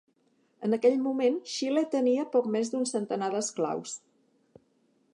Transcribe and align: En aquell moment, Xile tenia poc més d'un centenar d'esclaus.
En 0.67 0.77
aquell 0.77 0.97
moment, 1.07 1.37
Xile 1.57 1.85
tenia 1.97 2.25
poc 2.37 2.51
més 2.57 2.75
d'un 2.75 2.91
centenar 2.95 3.31
d'esclaus. 3.37 3.99